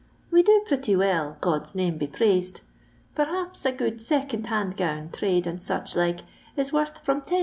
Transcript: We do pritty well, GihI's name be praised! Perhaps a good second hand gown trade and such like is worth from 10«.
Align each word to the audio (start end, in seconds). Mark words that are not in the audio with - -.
We 0.31 0.41
do 0.41 0.63
pritty 0.65 0.95
well, 0.95 1.37
GihI's 1.43 1.75
name 1.75 1.99
be 1.99 2.07
praised! 2.07 2.61
Perhaps 3.13 3.67
a 3.67 3.71
good 3.71 4.01
second 4.01 4.47
hand 4.47 4.75
gown 4.75 5.11
trade 5.13 5.45
and 5.45 5.61
such 5.61 5.95
like 5.95 6.21
is 6.57 6.73
worth 6.73 7.05
from 7.05 7.21
10«. 7.21 7.39